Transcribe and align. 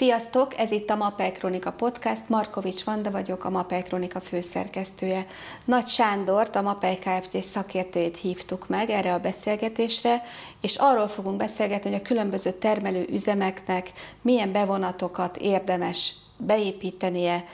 Sziasztok, 0.00 0.58
ez 0.58 0.70
itt 0.70 0.90
a 0.90 0.96
Mapel 0.96 1.32
Kronika 1.32 1.72
Podcast, 1.72 2.28
Markovics 2.28 2.84
Vanda 2.84 3.10
vagyok, 3.10 3.44
a 3.44 3.50
Mapel 3.50 3.82
Kronika 3.82 4.20
főszerkesztője. 4.20 5.26
Nagy 5.64 5.86
Sándort, 5.86 6.56
a 6.56 6.62
Mapel 6.62 6.98
Kft. 6.98 7.42
szakértőjét 7.42 8.16
hívtuk 8.16 8.68
meg 8.68 8.90
erre 8.90 9.12
a 9.12 9.18
beszélgetésre, 9.18 10.22
és 10.60 10.76
arról 10.76 11.08
fogunk 11.08 11.36
beszélgetni, 11.36 11.90
hogy 11.90 12.00
a 12.00 12.06
különböző 12.06 12.50
termelő 12.52 13.06
üzemeknek 13.10 13.92
milyen 14.22 14.52
bevonatokat 14.52 15.36
érdemes 15.36 16.14
beépítenie, 16.36 17.44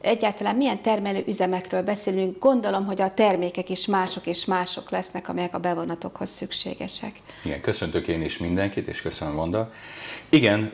egyáltalán 0.00 0.56
milyen 0.56 0.82
termelő 0.82 1.22
üzemekről 1.26 1.82
beszélünk, 1.82 2.38
gondolom, 2.38 2.86
hogy 2.86 3.00
a 3.00 3.14
termékek 3.14 3.68
is 3.68 3.86
mások 3.86 4.26
és 4.26 4.44
mások 4.44 4.90
lesznek, 4.90 5.28
amelyek 5.28 5.54
a 5.54 5.58
bevonatokhoz 5.58 6.30
szükségesek. 6.30 7.12
Igen, 7.44 7.60
köszöntök 7.60 8.08
én 8.08 8.22
is 8.22 8.38
mindenkit, 8.38 8.88
és 8.88 9.02
köszönöm, 9.02 9.34
Vanda. 9.34 9.72
Igen, 10.28 10.72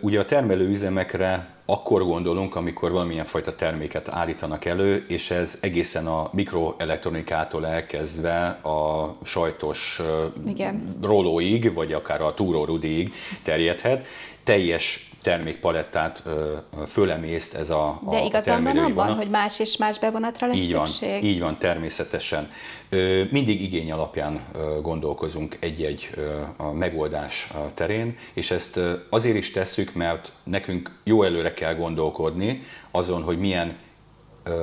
ugye 0.00 0.20
a 0.20 0.24
termelő 0.24 0.68
üzemekre 0.68 1.54
akkor 1.68 2.04
gondolunk, 2.04 2.56
amikor 2.56 2.90
valamilyen 2.90 3.24
fajta 3.24 3.54
terméket 3.54 4.08
állítanak 4.08 4.64
elő, 4.64 5.04
és 5.08 5.30
ez 5.30 5.58
egészen 5.60 6.06
a 6.06 6.30
mikroelektronikától 6.32 7.66
elkezdve 7.66 8.46
a 8.46 9.16
sajtos 9.24 10.00
Igen. 10.46 10.82
rolóig, 11.02 11.74
vagy 11.74 11.92
akár 11.92 12.20
a 12.20 12.34
túrórudiig 12.34 13.12
terjedhet. 13.42 14.06
Teljes 14.46 15.10
termékpalettát 15.22 16.22
fölemészt 16.86 17.54
ez 17.54 17.70
a, 17.70 18.00
De 18.10 18.24
igazán 18.24 18.64
van 18.64 18.78
abban, 18.78 19.14
hogy 19.14 19.28
más 19.28 19.60
és 19.60 19.76
más 19.76 19.98
bevonatra 19.98 20.46
lesz 20.46 20.56
így 20.56 20.68
szükség? 20.68 21.20
Van, 21.20 21.24
így 21.24 21.40
van, 21.40 21.58
természetesen. 21.58 22.50
Mindig 23.30 23.62
igény 23.62 23.92
alapján 23.92 24.40
gondolkozunk 24.82 25.56
egy-egy 25.60 26.10
megoldás 26.72 27.50
terén, 27.74 28.18
és 28.32 28.50
ezt 28.50 28.80
azért 29.10 29.36
is 29.36 29.50
tesszük, 29.50 29.94
mert 29.94 30.32
nekünk 30.44 30.90
jó 31.04 31.22
előre 31.22 31.54
kell 31.54 31.74
gondolkodni 31.74 32.62
azon, 32.90 33.22
hogy 33.22 33.38
milyen 33.38 33.76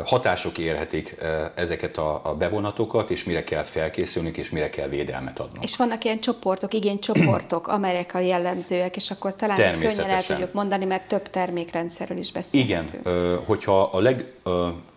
hatások 0.06 0.58
érhetik 0.58 1.16
ezeket 1.56 1.98
a 1.98 2.36
bevonatokat, 2.38 3.09
és 3.09 3.23
mire 3.23 3.44
kell 3.44 3.64
felkészülnünk, 3.64 4.38
és 4.38 4.50
mire 4.50 4.70
kell 4.70 4.88
védelmet 4.88 5.39
adnunk. 5.39 5.64
És 5.64 5.78
vannak 5.78 6.03
ilyen 6.03 6.20
csoportok, 6.20 6.73
igénycsoportok, 6.73 7.67
amelyek 7.78 8.14
a 8.14 8.20
jellemzőek, 8.20 8.95
és 8.95 9.11
akkor 9.11 9.36
talán 9.36 9.80
könnyen 9.80 10.09
el 10.09 10.23
tudjuk 10.23 10.54
mondani, 10.54 10.86
mert 10.86 11.08
több 11.08 11.30
termékrendszerről 11.30 12.17
is 12.17 12.31
beszélünk. 12.31 12.70
Igen, 12.70 12.86
hogyha 13.45 13.84
a 13.84 14.00
leg 14.00 14.26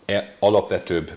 E 0.07 0.37
alapvetőbb 0.39 1.13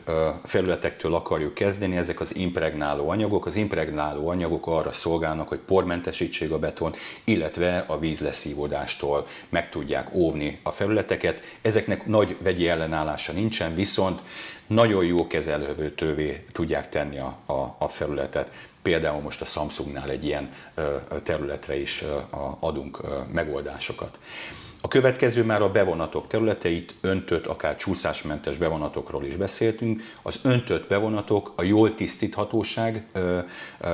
felületektől 0.45 1.14
akarjuk 1.14 1.54
kezdeni, 1.54 1.98
ezek 1.98 2.20
az 2.20 2.36
impregnáló 2.36 3.09
anyagok. 3.09 3.46
Az 3.46 3.56
impregnáló 3.56 4.28
anyagok 4.28 4.68
arra 4.68 4.92
szolgálnak, 4.92 5.48
hogy 5.48 5.58
pormentesítsék 5.58 6.52
a 6.52 6.59
betont, 6.59 6.98
illetve 7.23 7.84
a 7.88 8.00
vízleszívódástól 8.00 9.28
meg 9.50 9.70
tudják 9.70 10.14
óvni 10.14 10.59
a 10.64 10.72
felületeket. 10.72 11.42
Ezeknek 11.62 12.06
nagy 12.06 12.38
vegyi 12.42 12.68
ellenállása 12.68 13.31
nincsen, 13.31 13.76
viszont 13.76 14.22
nagyon 14.68 15.06
jó 15.06 15.28
kezelhetővé 15.28 16.46
tudják 16.52 16.90
tenni 16.90 17.20
a, 17.20 17.38
a, 17.46 17.76
a 17.78 17.88
felületet. 17.88 18.52
Például 18.81 19.22
most 19.22 19.42
a 19.42 19.46
Samsungnál 19.46 20.09
egy 20.09 20.26
ilyen 20.26 20.53
területre 21.24 21.80
is 21.80 22.03
adunk 22.59 23.02
megoldásokat. 23.34 24.20
A 24.81 24.88
következő 24.88 25.44
már 25.44 25.61
a 25.61 25.72
bevonatok 25.72 26.27
területeit, 26.27 26.95
öntött, 27.02 27.45
akár 27.45 27.75
csúszásmentes 27.75 28.58
bevonatokról 28.58 29.25
is 29.25 29.35
beszéltünk. 29.35 30.02
Az 30.22 30.39
öntött 30.44 30.88
bevonatok 30.88 31.53
a 31.55 31.63
jól 31.63 31.95
tisztíthatóság 31.95 33.05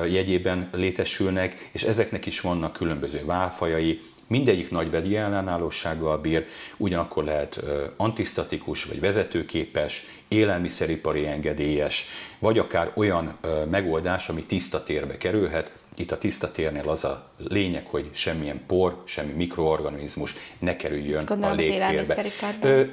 jegyében 0.07 0.69
létesülnek, 0.71 1.69
és 1.71 1.83
ezeknek 1.83 2.25
is 2.25 2.41
vannak 2.41 2.73
különböző 2.73 3.25
válfajai, 3.25 4.01
mindegyik 4.27 4.71
nagy 4.71 4.91
vegyi 4.91 5.15
ellenállósággal 5.15 6.17
bír, 6.17 6.45
ugyanakkor 6.77 7.23
lehet 7.23 7.63
antisztatikus 7.97 8.83
vagy 8.83 8.99
vezetőképes, 8.99 10.05
élelmiszeripari 10.27 11.27
engedélyes, 11.27 12.07
vagy 12.39 12.59
akár 12.59 12.91
olyan 12.95 13.37
megoldás, 13.69 14.29
ami 14.29 14.43
tiszta 14.43 14.83
térbe 14.83 15.17
kerülhet, 15.17 15.71
itt 15.95 16.11
a 16.11 16.17
tiszta 16.17 16.51
térnél 16.51 16.89
az 16.89 17.03
a 17.03 17.29
lényeg, 17.37 17.85
hogy 17.85 18.09
semmilyen 18.13 18.61
por, 18.67 19.01
semmi 19.05 19.31
mikroorganizmus 19.33 20.35
ne 20.59 20.75
kerüljön 20.75 21.23
a 21.27 21.53
légtérbe. 21.53 22.31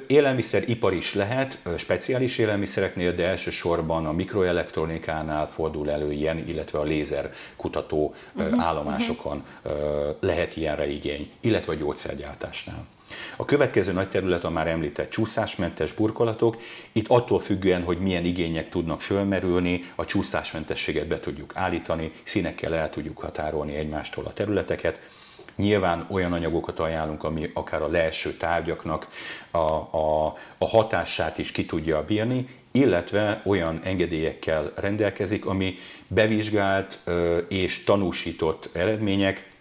Élelmiszeripar 0.07 0.93
is 0.93 1.13
lehet, 1.13 1.59
speciális 1.77 2.37
élelmiszereknél, 2.37 3.15
de 3.15 3.27
elsősorban 3.27 4.05
a 4.05 4.11
mikroelektronikánál 4.11 5.47
fordul 5.47 5.89
elő 5.91 6.11
ilyen, 6.11 6.47
illetve 6.47 6.79
a 6.79 6.83
lézer 6.83 7.31
kutató 7.55 8.15
uh-huh, 8.35 8.63
állomásokon 8.63 9.43
uh-huh. 9.63 10.15
lehet 10.19 10.57
ilyenre 10.57 10.87
igény, 10.87 11.31
illetve 11.41 11.73
a 11.73 11.75
gyógyszergyártásnál. 11.75 12.85
A 13.35 13.45
következő 13.45 13.91
nagy 13.91 14.09
terület 14.09 14.43
a 14.43 14.49
már 14.49 14.67
említett 14.67 15.09
csúszásmentes 15.09 15.93
burkolatok. 15.93 16.57
Itt 16.91 17.07
attól 17.07 17.39
függően, 17.39 17.83
hogy 17.83 17.97
milyen 17.97 18.25
igények 18.25 18.69
tudnak 18.69 19.01
fölmerülni, 19.01 19.91
a 19.95 20.05
csúszásmentességet 20.05 21.07
be 21.07 21.19
tudjuk 21.19 21.51
állítani, 21.55 22.11
színekkel 22.23 22.75
el 22.75 22.89
tudjuk 22.89 23.19
határolni 23.19 23.75
egymástól 23.75 24.25
a 24.25 24.33
területeket. 24.33 24.99
Nyilván 25.55 26.07
olyan 26.11 26.33
anyagokat 26.33 26.79
ajánlunk, 26.79 27.23
ami 27.23 27.49
akár 27.53 27.81
a 27.81 27.87
leeső 27.87 28.31
tárgyaknak 28.31 29.07
a, 29.51 29.57
a, 29.57 30.37
a 30.57 30.67
hatását 30.67 31.37
is 31.37 31.51
ki 31.51 31.65
tudja 31.65 32.05
bírni, 32.05 32.47
illetve 32.71 33.41
olyan 33.45 33.81
engedélyekkel 33.83 34.71
rendelkezik, 34.75 35.45
ami 35.45 35.77
bevizsgált 36.07 36.99
és 37.47 37.83
tanúsított 37.83 38.69
eredmények, 38.73 39.51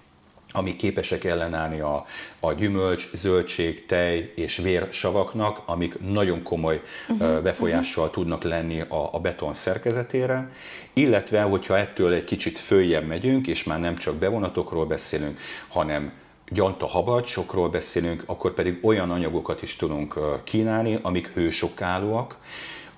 amik 0.53 0.77
képesek 0.77 1.25
ellenállni 1.25 1.81
a, 1.81 2.07
a 2.41 2.53
gyümölcs, 2.53 3.11
zöldség, 3.15 3.87
tej 3.87 4.33
és 4.35 4.57
vérsavaknak, 4.57 5.63
amik 5.67 6.01
nagyon 6.01 6.43
komoly 6.43 6.83
uh-huh, 7.09 7.43
befolyással 7.43 8.05
uh-huh. 8.05 8.19
tudnak 8.19 8.43
lenni 8.43 8.81
a, 8.81 9.09
a 9.13 9.21
beton 9.21 9.55
szerkezetére, 9.55 10.51
illetve, 10.93 11.43
hogyha 11.43 11.79
ettől 11.79 12.13
egy 12.13 12.25
kicsit 12.25 12.59
följebb 12.59 13.07
megyünk, 13.07 13.47
és 13.47 13.65
már 13.65 13.81
nem 13.81 13.97
csak 13.97 14.15
bevonatokról 14.15 14.87
beszélünk, 14.87 15.39
hanem 15.69 16.13
gyanta 16.49 16.87
habarcsokról 16.87 17.69
beszélünk, 17.69 18.23
akkor 18.27 18.55
pedig 18.55 18.79
olyan 18.83 19.11
anyagokat 19.11 19.63
is 19.63 19.77
tudunk 19.77 20.19
kínálni, 20.45 20.99
amik 21.03 21.27
hősokállóak, 21.34 22.37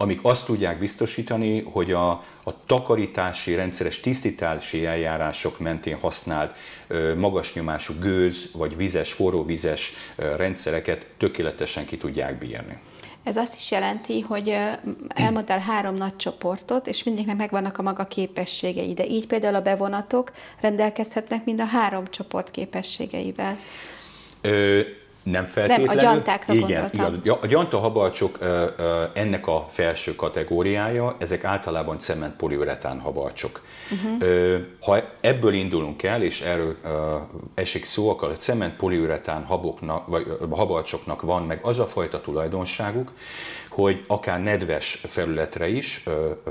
amik 0.05 0.21
azt 0.23 0.47
tudják 0.47 0.79
biztosítani, 0.79 1.63
hogy 1.63 1.93
a, 1.93 2.11
a 2.45 2.65
takarítási, 2.67 3.55
rendszeres 3.55 4.01
tisztítási 4.01 4.85
eljárások 4.85 5.59
mentén 5.59 5.99
használt 5.99 6.57
magas 7.17 7.55
nyomású 7.55 7.95
gőz 8.01 8.51
vagy 8.53 8.77
vizes, 8.77 9.13
forróvizes 9.13 9.93
rendszereket 10.17 11.07
tökéletesen 11.19 11.87
ki 11.87 11.97
tudják 11.97 12.39
bírni. 12.39 12.79
Ez 13.25 13.37
azt 13.37 13.55
is 13.55 13.71
jelenti, 13.71 14.21
hogy 14.21 14.57
elmondtál 15.09 15.59
három 15.59 15.95
nagy 15.95 16.17
csoportot, 16.17 16.87
és 16.87 17.03
mindegyiknek 17.03 17.39
megvannak 17.39 17.79
a 17.79 17.83
maga 17.83 18.05
képességei, 18.05 18.95
de 18.95 19.07
így 19.07 19.27
például 19.27 19.55
a 19.55 19.61
bevonatok 19.61 20.33
rendelkezhetnek 20.61 21.45
mind 21.45 21.61
a 21.61 21.65
három 21.65 22.05
csoport 22.11 22.51
képességeivel. 22.51 23.59
Ö, 24.41 24.81
nem 25.25 25.45
feltétlenül. 25.45 25.87
Nem, 25.87 25.97
a 25.97 26.01
gyantákra 26.01 26.55
igen, 26.55 26.91
igen, 26.93 27.37
a 27.41 27.47
gyantahabarcsok 27.47 28.39
ennek 29.12 29.47
a 29.47 29.67
felső 29.71 30.15
kategóriája, 30.15 31.17
ezek 31.19 31.45
általában 31.45 31.99
cementpoliuretán 31.99 33.01
habarcsok. 33.01 33.61
Uh-huh. 33.91 34.61
Ha 34.81 35.03
ebből 35.21 35.53
indulunk 35.53 36.03
el, 36.03 36.23
és 36.23 36.41
erről 36.41 36.77
esik 37.55 37.85
szó, 37.85 38.11
akkor 38.11 38.29
a 38.31 38.37
cementpoliuretán 38.37 39.45
haboknak, 39.45 40.07
vagy 40.07 40.27
habarcsoknak 40.51 41.23
van 41.23 41.43
meg 41.43 41.59
az 41.62 41.79
a 41.79 41.87
fajta 41.87 42.21
tulajdonságuk, 42.21 43.12
hogy 43.71 44.05
akár 44.06 44.43
nedves 44.43 45.05
felületre 45.09 45.69
is 45.69 46.05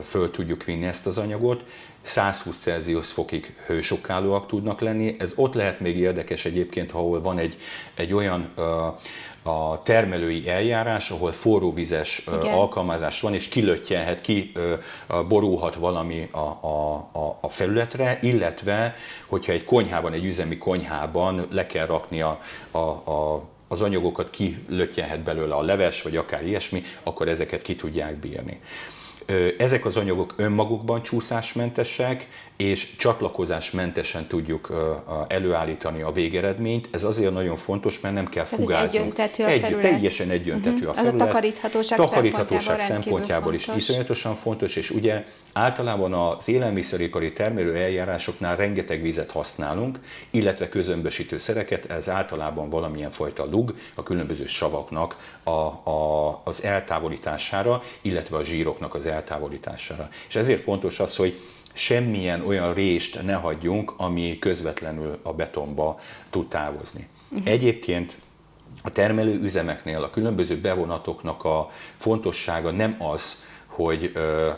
föl 0.10 0.32
tudjuk 0.32 0.64
vinni 0.64 0.86
ezt 0.86 1.08
az 1.08 1.18
anyagot, 1.18 1.64
120 2.04 2.58
Celsius 2.58 3.12
fokig 3.12 3.56
hősokállóak 3.66 4.48
tudnak 4.48 4.82
lenni. 4.82 5.16
Ez 5.20 5.34
ott 5.36 5.54
lehet 5.54 5.80
még 5.80 5.98
érdekes 5.98 6.46
egyébként, 6.46 6.92
ahol 6.92 7.22
van 7.22 7.38
egy, 7.38 7.58
egy 7.96 8.14
olyan 8.14 8.52
a 9.44 9.82
termelői 9.84 10.50
eljárás, 10.50 11.10
ahol 11.10 11.32
forróvizes 11.32 12.24
Igen. 12.42 12.54
alkalmazás 12.54 13.22
van, 13.22 13.34
és 13.34 13.48
kilöttyenhet, 13.48 14.22
ki 14.22 14.52
borulhat 15.28 15.76
valami 15.76 16.30
a, 16.32 16.38
a, 16.38 16.94
a, 17.12 17.38
a 17.42 17.50
felületre, 17.50 18.20
illetve, 18.22 18.96
hogyha 19.26 19.52
egy 19.52 19.64
konyhában, 19.64 20.14
egy 20.14 20.26
üzemi 20.26 20.58
konyhában 20.58 21.48
le 21.52 21.66
kell 21.66 21.86
rakni 21.86 22.22
a, 22.22 22.40
a, 22.72 22.78
a 22.78 23.44
az 23.68 23.82
anyagokat 23.82 24.30
kilöttyenhet 24.30 25.20
belőle 25.20 25.56
a 25.56 25.62
leves, 25.62 26.02
vagy 26.02 26.16
akár 26.16 26.46
ilyesmi, 26.46 26.84
akkor 27.04 27.28
ezeket 27.28 27.62
ki 27.62 27.76
tudják 27.76 28.16
bírni. 28.16 28.60
Ezek 29.58 29.86
az 29.86 29.98
anyagok 29.98 30.34
önmagukban 30.38 31.04
csúszásmentesek, 31.04 32.28
és 32.58 32.96
csatlakozásmentesen 32.96 34.28
tudjuk 34.28 34.72
előállítani 35.28 36.02
a 36.02 36.12
végeredményt. 36.12 36.88
Ez 36.92 37.04
azért 37.04 37.34
nagyon 37.34 37.56
fontos, 37.56 38.00
mert 38.00 38.14
nem 38.16 38.28
kell 38.28 38.44
fugázni. 38.44 38.98
Egyöntető 38.98 39.44
a 39.44 39.48
egy, 39.48 39.62
felület. 39.62 39.82
Teljesen 39.82 40.30
egyöntető 40.30 40.76
uh-huh. 40.76 40.90
a 40.90 40.94
felület. 40.94 41.16
Ez 41.16 41.22
a 41.22 41.26
takarithatóság, 41.26 41.98
takarithatóság 41.98 42.64
szempontjából, 42.64 43.04
szempontjából 43.04 43.54
is 43.54 43.64
fontos. 43.64 43.88
iszonyatosan 43.88 44.36
fontos, 44.36 44.76
és 44.76 44.90
ugye 44.90 45.26
általában 45.54 46.14
az 46.14 46.48
élelmiszeripari 46.48 47.34
termelő 47.34 47.76
eljárásoknál 47.76 48.56
rengeteg 48.56 49.02
vizet 49.02 49.32
használunk, 49.32 50.00
illetve 50.30 50.70
közömbösítő 50.70 51.38
szereket, 51.38 51.92
ez 51.92 52.10
általában 52.10 52.70
valamilyen 52.70 53.12
fajta 53.12 53.46
lug 53.46 53.76
a 53.96 54.04
különböző 54.04 54.46
savaknak 54.46 55.36
a, 55.44 55.50
a, 55.50 56.42
az 56.44 56.64
eltávolítására, 56.64 57.84
illetve 58.02 58.38
a 58.38 58.44
zsíroknak 58.44 58.96
az 58.96 59.06
eltávolítására. 59.06 59.13
És 60.28 60.36
ezért 60.36 60.62
fontos 60.62 61.00
az, 61.00 61.16
hogy 61.16 61.40
semmilyen 61.74 62.46
olyan 62.46 62.74
rést 62.74 63.24
ne 63.24 63.34
hagyjunk, 63.34 63.94
ami 63.98 64.40
közvetlenül 64.40 65.20
a 65.24 65.34
betonba 65.34 66.00
tud 66.30 66.48
távozni. 66.48 67.08
Uh-huh. 67.30 67.48
Egyébként 67.48 68.18
a 68.84 68.92
termelő 68.92 69.40
üzemeknél 69.42 70.04
a 70.04 70.10
különböző 70.10 70.58
bevonatoknak 70.58 71.44
a 71.44 71.72
fontossága 71.98 72.72
nem 72.72 72.96
az, 73.00 73.44
hogy 73.66 74.12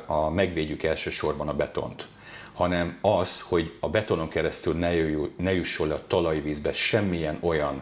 a, 0.05 0.29
megvédjük 0.29 0.83
elsősorban 0.83 1.47
a 1.47 1.53
betont, 1.53 2.07
hanem 2.53 2.97
az, 3.01 3.41
hogy 3.41 3.73
a 3.79 3.89
betonon 3.89 4.27
keresztül 4.27 4.73
ne, 4.73 4.93
jöjjön, 4.93 5.33
ne 5.37 5.53
jusson 5.53 5.87
le 5.87 5.93
a 5.93 6.07
talajvízbe 6.07 6.73
semmilyen 6.73 7.37
olyan 7.41 7.81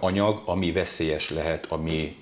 anyag, 0.00 0.42
ami 0.44 0.72
veszélyes 0.72 1.30
lehet 1.30 1.66
a 1.68 1.76
mi 1.76 2.16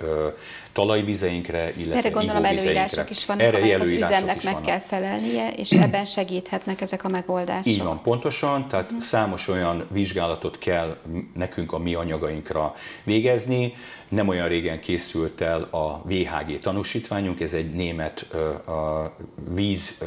talajvizeinkre, 0.72 1.72
illetve 1.76 1.98
Erre 1.98 2.08
gondolom 2.10 2.44
előírások 2.44 3.10
is 3.10 3.26
vannak, 3.26 3.42
Erre 3.42 3.56
amelyek 3.56 3.80
az 3.80 3.90
üzemnek 3.90 4.42
meg 4.42 4.52
vannak. 4.52 4.62
kell 4.62 4.78
felelnie, 4.78 5.50
és 5.50 5.70
ebben 5.70 6.04
segíthetnek 6.04 6.80
ezek 6.80 7.04
a 7.04 7.08
megoldások. 7.08 7.66
Így 7.66 7.82
van, 7.82 8.02
pontosan, 8.02 8.68
tehát 8.68 8.84
uh-huh. 8.84 9.02
számos 9.02 9.48
olyan 9.48 9.86
vizsgálatot 9.90 10.58
kell 10.58 10.96
nekünk 11.34 11.72
a 11.72 11.78
mi 11.78 11.94
anyagainkra 11.94 12.74
végezni. 13.04 13.74
Nem 14.08 14.28
olyan 14.28 14.48
régen 14.48 14.80
készült 14.80 15.40
el 15.40 15.62
a 15.62 16.02
VHG 16.04 16.58
tanúsítványunk, 16.58 17.40
ez 17.40 17.52
egy 17.52 17.72
német 17.72 18.20
a 18.66 19.14
víz 19.54 20.04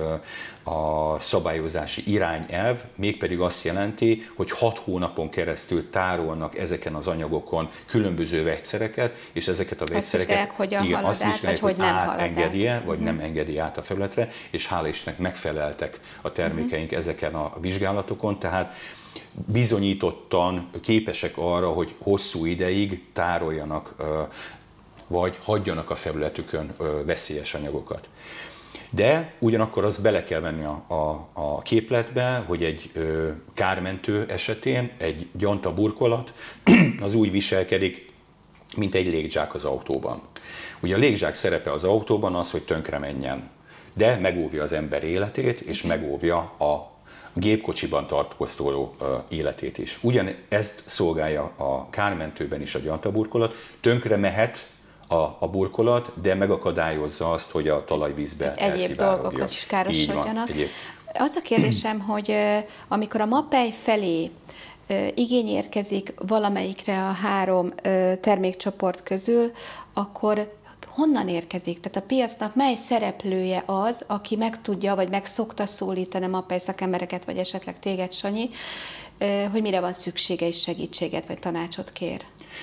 a 0.63 1.19
szabályozási 1.19 2.03
irányelv, 2.11 2.83
mégpedig 2.95 3.39
azt 3.39 3.63
jelenti, 3.63 4.25
hogy 4.35 4.51
hat 4.51 4.77
hónapon 4.77 5.29
keresztül 5.29 5.89
tárolnak 5.89 6.57
ezeken 6.57 6.93
az 6.93 7.07
anyagokon 7.07 7.44
különböző 7.85 8.43
vegyszereket, 8.43 9.15
és 9.31 9.47
ezeket 9.47 9.81
a 9.81 9.85
vegyszereket 9.85 10.51
hogyan 10.51 10.83
igen, 10.83 10.95
halad 10.95 11.09
azt 11.09 11.23
át, 11.23 11.41
vagy 11.41 11.59
hogy 11.59 11.77
nem 11.77 12.09
engedi 12.17 12.67
át. 12.67 12.83
vagy 12.83 12.97
uh-huh. 12.97 13.15
nem 13.15 13.25
engedi 13.25 13.57
át 13.57 13.77
a 13.77 13.83
felületre, 13.83 14.29
és 14.51 14.67
hála 14.67 14.87
Istennek 14.87 15.19
megfeleltek 15.19 15.99
a 16.21 16.31
termékeink 16.31 16.85
uh-huh. 16.85 16.99
ezeken 16.99 17.33
a 17.33 17.53
vizsgálatokon, 17.59 18.39
tehát 18.39 18.75
bizonyítottan 19.31 20.69
képesek 20.81 21.37
arra, 21.37 21.69
hogy 21.69 21.95
hosszú 21.97 22.45
ideig 22.45 23.03
tároljanak, 23.13 23.95
vagy 25.07 25.37
hagyjanak 25.43 25.89
a 25.89 25.95
felületükön 25.95 26.75
veszélyes 27.05 27.53
anyagokat. 27.53 28.09
De 28.95 29.33
ugyanakkor 29.39 29.83
azt 29.83 30.01
bele 30.01 30.23
kell 30.23 30.39
venni 30.39 30.63
a, 30.63 30.83
a, 30.87 31.29
a 31.33 31.61
képletbe, 31.61 32.43
hogy 32.47 32.63
egy 32.63 32.89
ö, 32.93 33.29
kármentő 33.53 34.25
esetén 34.29 34.91
egy 34.97 35.27
gyanta 35.31 35.73
burkolat 35.73 36.33
az 37.01 37.13
úgy 37.13 37.31
viselkedik, 37.31 38.13
mint 38.77 38.95
egy 38.95 39.07
légzsák 39.07 39.53
az 39.53 39.65
autóban. 39.65 40.21
Ugye 40.81 40.95
a 40.95 40.97
légzsák 40.97 41.35
szerepe 41.35 41.71
az 41.71 41.83
autóban 41.83 42.35
az, 42.35 42.51
hogy 42.51 42.61
tönkre 42.63 42.97
menjen, 42.97 43.49
de 43.93 44.15
megóvja 44.15 44.63
az 44.63 44.71
ember 44.71 45.03
életét, 45.03 45.59
és 45.59 45.81
megóvja 45.81 46.37
a 46.39 46.91
gépkocsiban 47.33 48.07
tartóztóló 48.07 48.95
életét 49.29 49.77
is. 49.77 49.99
Ugyan 50.01 50.35
ezt 50.49 50.83
szolgálja 50.85 51.43
a 51.43 51.89
kármentőben 51.89 52.61
is 52.61 52.75
a 52.75 52.79
gyantaburkolat, 52.79 53.53
tönkre 53.81 54.15
mehet 54.15 54.74
a, 55.07 55.15
a 55.39 55.47
burkolat, 55.51 56.21
de 56.21 56.35
megakadályozza 56.35 57.31
azt, 57.31 57.51
hogy 57.51 57.67
a 57.67 57.85
talajvízbe 57.85 58.53
Egyéb 58.53 58.97
dolgokat 58.97 59.49
is 59.49 59.65
károsodjanak. 59.65 60.49
Egyéb. 60.49 60.67
Az 61.13 61.35
a 61.35 61.41
kérdésem, 61.41 61.99
hogy 62.11 62.35
amikor 62.87 63.21
a 63.21 63.25
MAPEI 63.25 63.71
felé 63.71 64.31
igény 65.15 65.47
érkezik 65.47 66.13
valamelyikre 66.27 67.07
a 67.07 67.11
három 67.11 67.73
termékcsoport 68.21 69.03
közül, 69.03 69.51
akkor 69.93 70.53
honnan 70.87 71.27
érkezik? 71.27 71.79
Tehát 71.79 71.97
a 71.97 72.07
piacnak 72.07 72.55
mely 72.55 72.75
szereplője 72.75 73.63
az, 73.65 74.03
aki 74.07 74.35
meg 74.35 74.61
tudja, 74.61 74.95
vagy 74.95 75.09
meg 75.09 75.25
szokta 75.25 75.65
szólítani 75.65 76.25
a 76.25 76.27
MAPEI 76.27 76.59
szakembereket, 76.59 77.25
vagy 77.25 77.37
esetleg 77.37 77.79
téged, 77.79 78.13
Sanyi, 78.13 78.49
hogy 79.51 79.61
mire 79.61 79.79
van 79.79 79.93
szüksége 79.93 80.47
és 80.47 80.61
segítséget, 80.61 81.25
vagy 81.25 81.39
tanácsot 81.39 81.91
kér? 81.91 82.21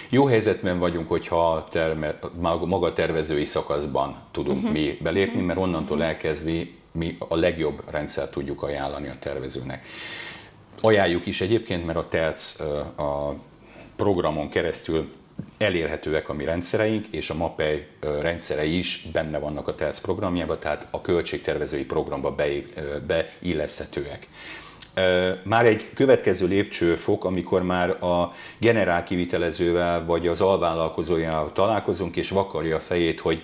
Jó 0.08 0.26
helyzetben 0.26 0.78
vagyunk, 0.78 1.08
hogyha 1.08 1.68
terme, 1.70 2.18
maga 2.40 2.86
a 2.86 2.92
tervezői 2.92 3.44
szakaszban 3.44 4.16
tudunk 4.30 4.58
uh-huh. 4.58 4.72
mi 4.72 4.98
belépni, 5.02 5.40
mert 5.40 5.58
onnantól 5.58 6.02
elkezdve 6.02 6.62
mi 6.92 7.16
a 7.28 7.36
legjobb 7.36 7.82
rendszert 7.90 8.30
tudjuk 8.30 8.62
ajánlani 8.62 9.08
a 9.08 9.16
tervezőnek. 9.18 9.86
Ajánljuk 10.80 11.26
is 11.26 11.40
egyébként, 11.40 11.86
mert 11.86 11.98
a 11.98 12.08
TELC 12.08 12.60
a 12.98 13.34
programon 13.96 14.48
keresztül 14.48 15.10
elérhetőek 15.58 16.28
a 16.28 16.32
mi 16.32 16.44
rendszereink, 16.44 17.06
és 17.10 17.30
a 17.30 17.34
MAPEI 17.34 17.86
rendszerei 18.00 18.78
is 18.78 19.06
benne 19.12 19.38
vannak 19.38 19.68
a 19.68 19.74
TELC 19.74 20.00
programjában, 20.00 20.58
tehát 20.58 20.86
a 20.90 21.00
költségtervezői 21.00 21.84
programba 21.84 22.36
beilleszthetőek. 23.06 24.28
Már 25.42 25.66
egy 25.66 25.90
következő 25.94 26.46
lépcsőfok, 26.46 27.24
amikor 27.24 27.62
már 27.62 27.90
a 28.02 28.32
generál 28.58 29.04
kivitelezővel 29.04 30.04
vagy 30.04 30.26
az 30.26 30.40
alvállalkozójával 30.40 31.52
találkozunk, 31.52 32.16
és 32.16 32.30
vakarja 32.30 32.76
a 32.76 32.80
fejét, 32.80 33.20
hogy 33.20 33.42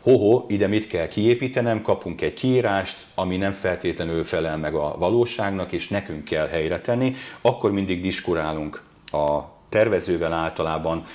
hoho, 0.00 0.44
ide 0.48 0.66
mit 0.66 0.86
kell 0.86 1.06
kiépítenem, 1.06 1.82
kapunk 1.82 2.20
egy 2.20 2.34
kiírást, 2.34 2.96
ami 3.14 3.36
nem 3.36 3.52
feltétlenül 3.52 4.24
felel 4.24 4.56
meg 4.56 4.74
a 4.74 4.96
valóságnak, 4.98 5.72
és 5.72 5.88
nekünk 5.88 6.24
kell 6.24 6.48
helyre 6.48 6.80
tenni, 6.80 7.14
akkor 7.40 7.72
mindig 7.72 8.02
diskurálunk 8.02 8.82
a 9.12 9.40
tervezővel 9.68 10.32
általában, 10.32 11.06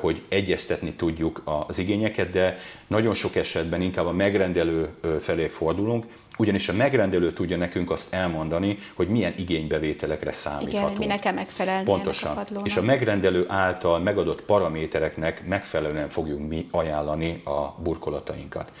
hogy 0.00 0.22
egyeztetni 0.28 0.92
tudjuk 0.92 1.42
az 1.66 1.78
igényeket, 1.78 2.30
de 2.30 2.58
nagyon 2.86 3.14
sok 3.14 3.36
esetben 3.36 3.80
inkább 3.80 4.06
a 4.06 4.12
megrendelő 4.12 4.88
felé 5.20 5.46
fordulunk, 5.46 6.04
ugyanis 6.38 6.68
a 6.68 6.72
megrendelő 6.72 7.32
tudja 7.32 7.56
nekünk 7.56 7.90
azt 7.90 8.14
elmondani, 8.14 8.78
hogy 8.94 9.08
milyen 9.08 9.34
igénybevételekre 9.36 10.32
számíthatunk. 10.32 10.90
Igen, 10.90 10.98
mi 10.98 11.06
nekem 11.06 11.34
megfelelni 11.34 11.84
Pontosan. 11.84 12.36
A 12.36 12.60
és 12.64 12.76
a 12.76 12.82
megrendelő 12.82 13.44
által 13.48 13.98
megadott 13.98 14.42
paramétereknek 14.42 15.46
megfelelően 15.46 16.08
fogjuk 16.08 16.48
mi 16.48 16.66
ajánlani 16.70 17.42
a 17.44 17.74
burkolatainkat 17.82 18.72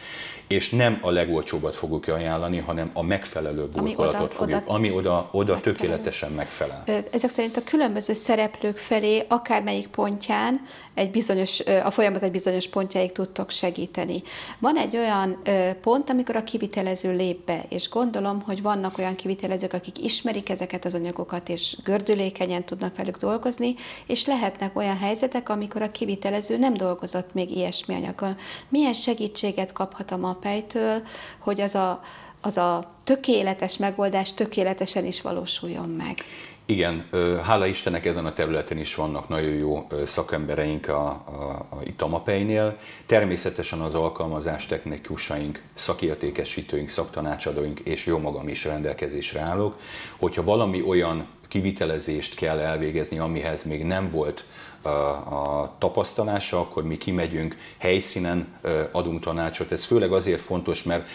és 0.46 0.70
nem 0.70 0.98
a 1.00 1.10
legolcsóbbat 1.10 1.76
fogjuk 1.76 2.08
ajánlani, 2.08 2.58
hanem 2.58 2.90
a 2.92 3.02
megfelelő 3.02 3.62
burkolatot 3.72 4.14
ami 4.14 4.24
oda, 4.24 4.34
fogjuk, 4.34 4.60
oda, 4.60 4.72
ami 4.72 4.90
oda, 4.90 5.28
oda 5.32 5.60
tökéletesen 5.60 6.32
megfelel. 6.32 6.82
Ezek 7.10 7.30
szerint 7.30 7.56
a 7.56 7.62
különböző 7.64 8.12
szereplők 8.12 8.76
felé 8.76 9.24
akármelyik 9.28 9.86
pontján 9.86 10.60
egy 10.94 11.10
bizonyos, 11.10 11.60
a 11.60 11.90
folyamat 11.90 12.22
egy 12.22 12.30
bizonyos 12.30 12.68
pontjáig 12.68 13.12
tudtok 13.12 13.50
segíteni. 13.50 14.22
Van 14.58 14.76
egy 14.76 14.96
olyan 14.96 15.42
pont, 15.80 16.10
amikor 16.10 16.36
a 16.36 16.42
kivitelező 16.42 17.16
lép 17.16 17.43
be, 17.44 17.64
és 17.68 17.88
gondolom, 17.88 18.40
hogy 18.40 18.62
vannak 18.62 18.98
olyan 18.98 19.14
kivitelezők, 19.14 19.72
akik 19.72 20.04
ismerik 20.04 20.48
ezeket 20.48 20.84
az 20.84 20.94
anyagokat, 20.94 21.48
és 21.48 21.76
gördülékenyen 21.84 22.62
tudnak 22.62 22.96
velük 22.96 23.16
dolgozni, 23.16 23.74
és 24.06 24.26
lehetnek 24.26 24.76
olyan 24.76 24.98
helyzetek, 24.98 25.48
amikor 25.48 25.82
a 25.82 25.90
kivitelező 25.90 26.58
nem 26.58 26.74
dolgozott 26.74 27.34
még 27.34 27.56
ilyesmi 27.56 27.94
anyaggal. 27.94 28.36
Milyen 28.68 28.94
segítséget 28.94 29.72
kaphat 29.72 30.10
a 30.10 30.16
MAPEI-től, 30.16 31.02
hogy 31.38 31.60
az 31.60 31.74
a, 31.74 32.00
az 32.40 32.56
a 32.56 32.94
tökéletes 33.04 33.76
megoldás 33.76 34.34
tökéletesen 34.34 35.06
is 35.06 35.20
valósuljon 35.20 35.88
meg? 35.88 36.24
Igen, 36.66 37.08
hála 37.42 37.66
Istennek 37.66 38.04
ezen 38.04 38.26
a 38.26 38.32
területen 38.32 38.78
is 38.78 38.94
vannak 38.94 39.28
nagyon 39.28 39.54
jó 39.54 39.86
szakembereink 40.04 40.88
a, 40.88 41.06
a, 41.06 41.66
a, 41.98 42.06
MAPEI-nél. 42.06 42.78
Természetesen 43.06 43.80
az 43.80 43.94
alkalmazás 43.94 44.66
technikusaink, 44.66 45.62
szakértékesítőink, 45.74 46.88
szaktanácsadóink 46.88 47.80
és 47.80 48.06
jó 48.06 48.18
magam 48.18 48.48
is 48.48 48.64
rendelkezésre 48.64 49.40
állok, 49.40 49.78
hogyha 50.16 50.42
valami 50.42 50.82
olyan 50.82 51.26
kivitelezést 51.48 52.34
kell 52.34 52.58
elvégezni, 52.58 53.18
amihez 53.18 53.62
még 53.62 53.84
nem 53.84 54.10
volt 54.10 54.44
a 54.84 55.74
tapasztalása, 55.78 56.60
akkor 56.60 56.84
mi 56.84 56.96
kimegyünk, 56.96 57.56
helyszínen 57.78 58.58
adunk 58.92 59.20
tanácsot. 59.20 59.72
Ez 59.72 59.84
főleg 59.84 60.12
azért 60.12 60.40
fontos, 60.40 60.82
mert 60.82 61.08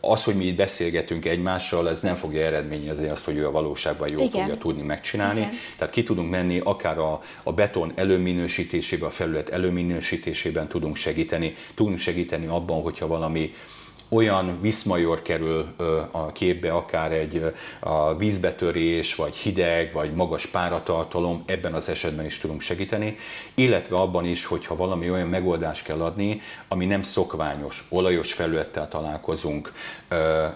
az, 0.00 0.24
hogy 0.24 0.36
mi 0.36 0.44
itt 0.44 0.56
beszélgetünk 0.56 1.24
egymással, 1.24 1.88
ez 1.88 2.00
nem 2.00 2.14
fogja 2.14 2.44
eredményezni 2.44 3.08
azt, 3.08 3.24
hogy 3.24 3.36
ő 3.36 3.46
a 3.46 3.50
valóságban 3.50 4.08
jól 4.12 4.22
Igen. 4.22 4.40
fogja 4.40 4.58
tudni 4.58 4.82
megcsinálni. 4.82 5.40
Igen. 5.40 5.52
Tehát 5.78 5.92
ki 5.92 6.02
tudunk 6.02 6.30
menni, 6.30 6.60
akár 6.64 6.98
a, 6.98 7.22
a 7.42 7.52
beton 7.52 7.92
előminősítésében, 7.94 9.08
a 9.08 9.12
felület 9.12 9.48
előminősítésében 9.48 10.68
tudunk 10.68 10.96
segíteni, 10.96 11.54
tudunk 11.74 11.98
segíteni 11.98 12.46
abban, 12.46 12.82
hogyha 12.82 13.06
valami 13.06 13.52
olyan 14.08 14.58
viszmajor 14.60 15.22
kerül 15.22 15.74
a 16.10 16.32
képbe, 16.32 16.72
akár 16.72 17.12
egy 17.12 17.52
a 17.80 18.16
vízbetörés, 18.16 19.14
vagy 19.14 19.36
hideg, 19.36 19.92
vagy 19.92 20.14
magas 20.14 20.46
páratartalom, 20.46 21.42
ebben 21.46 21.74
az 21.74 21.88
esetben 21.88 22.24
is 22.24 22.38
tudunk 22.38 22.60
segíteni, 22.60 23.16
illetve 23.54 23.96
abban 23.96 24.24
is, 24.24 24.44
hogyha 24.44 24.76
valami 24.76 25.10
olyan 25.10 25.28
megoldást 25.28 25.84
kell 25.84 26.02
adni, 26.02 26.40
ami 26.68 26.86
nem 26.86 27.02
szokványos, 27.02 27.86
olajos 27.88 28.32
felülettel 28.32 28.88
találkozunk, 28.88 29.72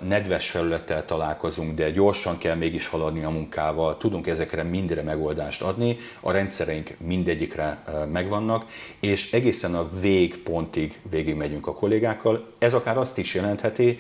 nedves 0.09 0.51
felülettel 0.51 1.05
találkozunk, 1.05 1.75
de 1.75 1.91
gyorsan 1.91 2.39
kell 2.39 2.55
mégis 2.55 2.87
haladni 2.87 3.25
a 3.25 3.31
munkával, 3.31 3.97
tudunk 3.97 4.27
ezekre 4.27 4.63
mindre 4.63 5.03
megoldást 5.03 5.63
adni, 5.63 5.99
a 6.21 6.31
rendszereink 6.31 6.95
mindegyikre 6.99 7.83
megvannak, 8.13 8.65
és 9.01 9.33
egészen 9.33 9.75
a 9.75 9.91
végpontig 10.01 11.01
végig 11.11 11.35
megyünk 11.35 11.67
a 11.67 11.75
kollégákkal. 11.75 12.47
Ez 12.59 12.75
akár 12.75 12.99
azt 12.99 13.19
is 13.19 13.35
jelentheti, 13.41 13.99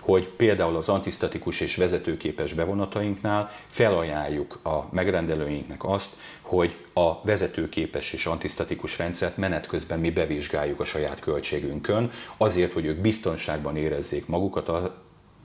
hogy 0.00 0.28
például 0.28 0.76
az 0.76 0.88
antisztatikus 0.88 1.60
és 1.60 1.76
vezetőképes 1.76 2.52
bevonatainknál 2.52 3.50
felajánljuk 3.66 4.58
a 4.62 4.88
megrendelőinknek 4.92 5.84
azt, 5.84 6.16
hogy 6.40 6.76
a 6.92 7.22
vezetőképes 7.22 8.12
és 8.12 8.26
antisztatikus 8.26 8.98
rendszert 8.98 9.36
menet 9.36 9.66
közben 9.66 9.98
mi 9.98 10.10
bevizsgáljuk 10.10 10.80
a 10.80 10.84
saját 10.84 11.20
költségünkön, 11.20 12.10
azért, 12.36 12.72
hogy 12.72 12.84
ők 12.84 13.00
biztonságban 13.00 13.76
érezzék 13.76 14.26
magukat 14.26 14.68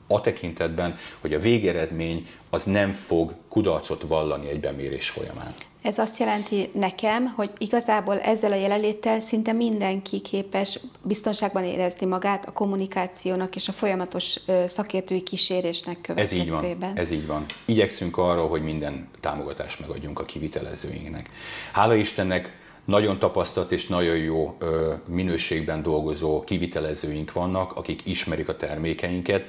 a, 0.07 0.21
tekintetben, 0.21 0.97
hogy 1.21 1.33
a 1.33 1.39
végeredmény 1.39 2.27
az 2.49 2.63
nem 2.63 2.93
fog 2.93 3.33
kudarcot 3.49 4.01
vallani 4.01 4.49
egy 4.49 4.59
bemérés 4.59 5.09
folyamán. 5.09 5.51
Ez 5.81 5.97
azt 5.97 6.19
jelenti 6.19 6.69
nekem, 6.73 7.25
hogy 7.25 7.51
igazából 7.57 8.19
ezzel 8.19 8.51
a 8.51 8.55
jelenléttel 8.55 9.19
szinte 9.19 9.51
mindenki 9.51 10.21
képes 10.21 10.79
biztonságban 11.01 11.63
érezni 11.63 12.05
magát 12.05 12.47
a 12.47 12.51
kommunikációnak 12.51 13.55
és 13.55 13.67
a 13.67 13.71
folyamatos 13.71 14.39
szakértői 14.65 15.21
kísérésnek 15.21 16.01
következtében. 16.01 16.63
Ez 16.63 16.71
így 16.71 16.79
van. 16.79 16.97
Ez 16.97 17.11
így 17.11 17.27
van. 17.27 17.45
Igyekszünk 17.65 18.17
arra, 18.17 18.45
hogy 18.45 18.63
minden 18.63 19.07
támogatást 19.19 19.79
megadjunk 19.79 20.19
a 20.19 20.25
kivitelezőinknek. 20.25 21.29
Hála 21.71 21.95
Istennek 21.95 22.64
nagyon 22.85 23.19
tapasztalt 23.19 23.71
és 23.71 23.87
nagyon 23.87 24.17
jó 24.17 24.57
minőségben 25.05 25.81
dolgozó 25.81 26.43
kivitelezőink 26.43 27.31
vannak, 27.31 27.75
akik 27.75 28.01
ismerik 28.05 28.49
a 28.49 28.55
termékeinket. 28.55 29.45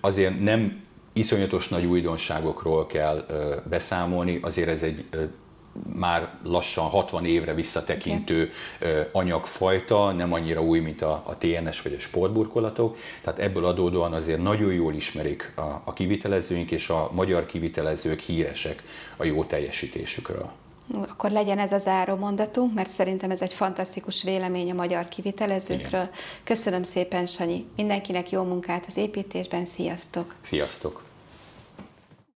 Azért 0.00 0.38
nem 0.38 0.86
iszonyatos 1.12 1.68
nagy 1.68 1.84
újdonságokról 1.84 2.86
kell 2.86 3.26
beszámolni, 3.68 4.38
azért 4.42 4.68
ez 4.68 4.82
egy 4.82 5.04
már 5.94 6.28
lassan 6.44 6.84
60 6.84 7.24
évre 7.24 7.54
visszatekintő 7.54 8.50
Igen. 8.80 9.06
anyagfajta, 9.12 10.12
nem 10.12 10.32
annyira 10.32 10.62
új, 10.62 10.78
mint 10.78 11.02
a, 11.02 11.22
a 11.26 11.36
TNS 11.38 11.82
vagy 11.82 11.94
a 11.94 12.00
sportburkolatok. 12.00 12.96
Tehát 13.22 13.38
ebből 13.38 13.64
adódóan 13.64 14.12
azért 14.12 14.42
nagyon 14.42 14.72
jól 14.72 14.94
ismerik 14.94 15.52
a, 15.56 15.82
a 15.84 15.92
kivitelezőink, 15.92 16.70
és 16.70 16.88
a 16.88 17.10
magyar 17.12 17.46
kivitelezők 17.46 18.20
híresek 18.20 18.82
a 19.16 19.24
jó 19.24 19.44
teljesítésükről. 19.44 20.50
Akkor 20.94 21.30
legyen 21.30 21.58
ez 21.58 21.72
a 21.72 21.78
záró 21.78 22.16
mondatunk, 22.16 22.74
mert 22.74 22.90
szerintem 22.90 23.30
ez 23.30 23.42
egy 23.42 23.52
fantasztikus 23.52 24.22
vélemény 24.22 24.70
a 24.70 24.74
magyar 24.74 25.08
kivitelezőkről. 25.08 26.00
Igen. 26.00 26.10
Köszönöm 26.44 26.82
szépen, 26.82 27.26
Sanyi. 27.26 27.66
Mindenkinek 27.76 28.30
jó 28.30 28.42
munkát 28.42 28.84
az 28.86 28.96
építésben. 28.96 29.64
Sziasztok! 29.64 30.34
Sziasztok! 30.42 31.07